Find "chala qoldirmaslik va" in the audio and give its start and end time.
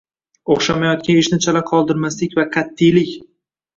1.47-2.47